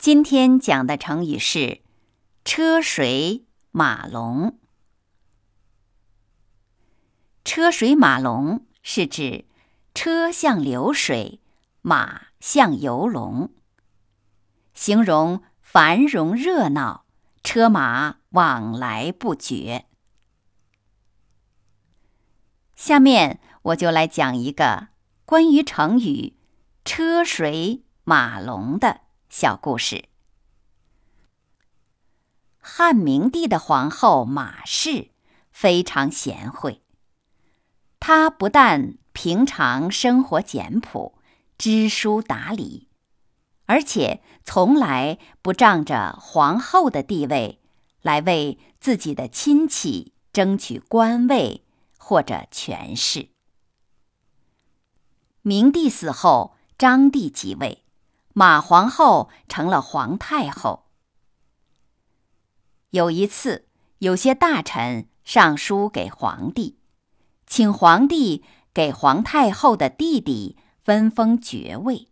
[0.00, 1.82] 今天讲的成语是
[2.42, 4.58] “车水马龙”。
[7.44, 9.44] 车水马龙是指
[9.92, 11.42] 车像流水，
[11.82, 13.52] 马像游龙，
[14.72, 17.04] 形容繁荣热闹，
[17.44, 19.84] 车马往来不绝。
[22.74, 24.88] 下面我就来讲一个
[25.26, 26.38] 关于成语
[26.86, 30.04] “车水马龙”的小故事。
[32.58, 35.08] 汉明帝的皇后马氏
[35.50, 36.82] 非常贤惠，
[37.98, 41.14] 她不但平常生活简朴、
[41.56, 42.88] 知书达理，
[43.64, 47.60] 而且从来不仗着皇后的地位
[48.02, 51.64] 来为自己的亲戚争取官位。
[52.02, 53.28] 或者权势。
[55.42, 57.84] 明帝死后，章帝即位，
[58.32, 60.86] 马皇后成了皇太后。
[62.90, 66.78] 有一次，有些大臣上书给皇帝，
[67.46, 72.08] 请皇帝给皇太后的弟弟分封爵位，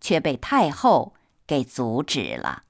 [0.00, 1.14] 却被太后
[1.46, 2.64] 给阻止了。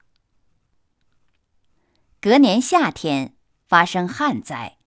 [2.19, 3.35] 隔年夏天，
[3.67, 4.77] 发生旱灾。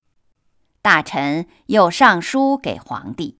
[0.82, 3.38] 大臣又上书给皇帝，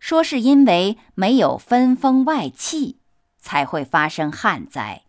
[0.00, 2.98] 说是因为没有分封外戚，
[3.44, 5.02] 才会发生旱灾。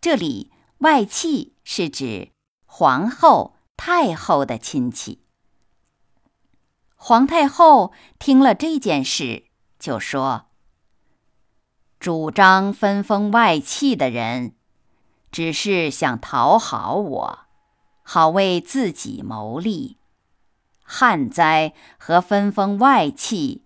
[0.00, 2.32] 这里外戚是指
[2.66, 5.22] 皇后、太后的亲戚。
[6.96, 9.44] 皇太后听了这件事，
[9.78, 10.46] 就说
[12.00, 14.56] ：“主张分封外戚的人，
[15.30, 17.38] 只是想讨好我，
[18.02, 19.96] 好为自己谋利。”
[20.82, 23.62] 旱灾和分封外戚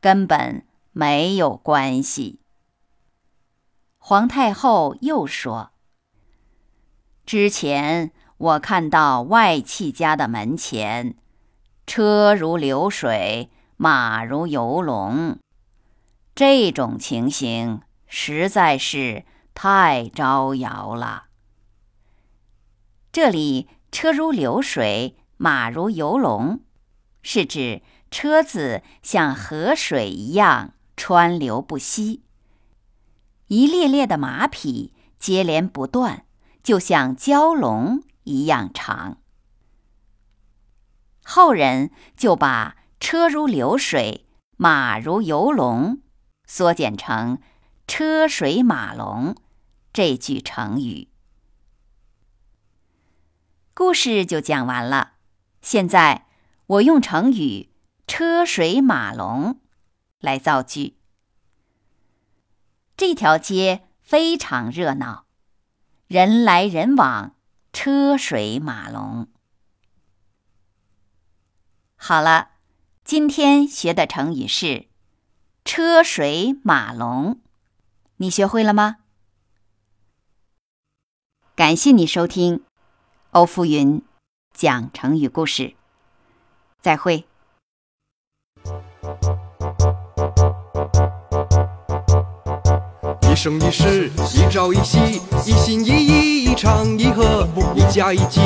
[0.00, 2.38] 根本没有关系。
[3.98, 5.72] 皇太后又说
[7.26, 11.16] ：“之前我看到外戚家的门前，
[11.86, 15.38] 车如流水，马如游龙，
[16.34, 21.24] 这种情形实在是太招摇了。
[23.12, 26.60] 这里‘车如流水，马如游龙’。”
[27.20, 32.22] 是指车子像河水一样川流不息，
[33.48, 36.24] 一列列的马匹接连不断，
[36.62, 39.18] 就像蛟龙一样长。
[41.24, 44.26] 后人就把“车如流水，
[44.56, 46.00] 马如游龙”
[46.46, 47.38] 缩减成
[47.86, 49.34] “车水马龙”
[49.92, 51.08] 这句成语。
[53.74, 55.12] 故事就讲完了，
[55.60, 56.26] 现在。
[56.68, 57.70] 我用成语
[58.06, 59.58] “车水马龙”
[60.20, 60.97] 来造句。
[62.98, 65.24] 这条街非常热闹，
[66.08, 67.36] 人来人往，
[67.72, 69.28] 车水马龙。
[71.94, 72.50] 好了，
[73.04, 74.88] 今天学的成语是
[75.64, 77.40] “车水马龙”，
[78.18, 78.96] 你学会了吗？
[81.54, 82.64] 感谢你收听
[83.30, 84.02] 欧福云
[84.52, 85.76] 讲成语故事。
[86.80, 87.28] 再会。
[93.38, 94.98] 一生一世，一朝一夕，
[95.46, 98.40] 一心一意，一唱一和，一家一计，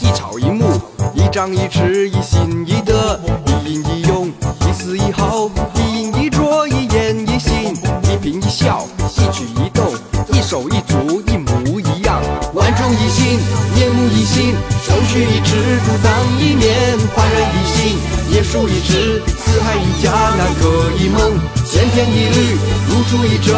[0.00, 0.64] 一草一木，
[1.12, 7.74] 一张一弛，一心一德，一饮一用，一丝一毫，一饮一啄，一言一行，
[8.04, 8.86] 一颦一笑，
[9.18, 9.84] 一举一动，
[10.32, 12.22] 一手一足，一模一样，
[12.54, 13.38] 万众一心，
[13.74, 16.10] 面目一新，手举一指，独当
[16.40, 17.98] 一面，焕然一新，
[18.32, 21.38] 叶树一枝，四海一家，南柯一梦，
[21.70, 22.56] 千篇一律，
[22.88, 23.52] 如出一辙，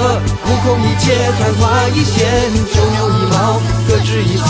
[0.44, 2.26] 目空一切，昙花一现，
[2.74, 4.44] 九牛一毛，各执一词，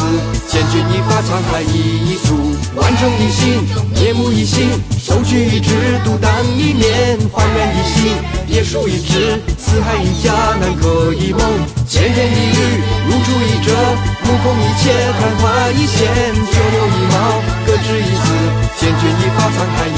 [0.49, 3.61] 千钧一发，沧海一粟，万众一,心，
[4.03, 5.75] 夜幕一心，首屈一指，
[6.05, 8.17] 独当一面，焕然一新，
[8.47, 11.43] 别墅一枝，四海一家，难柯一梦，
[11.87, 13.77] 千篇一律，如出一辙，
[14.25, 14.91] 目空一切，
[15.21, 16.09] 昙花一现，
[16.49, 18.33] 九牛一毛，各执一词，
[18.81, 19.90] 千钧一发，沧海。